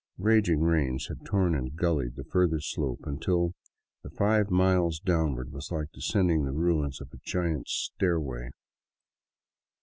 [0.17, 3.53] Raging rains had torn and gullied the further slope until
[4.01, 8.49] the five miles downward was like descending the ruins of a giant's stairway.